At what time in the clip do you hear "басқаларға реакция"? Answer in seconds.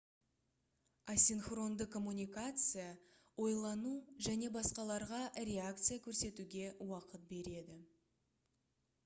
4.57-6.01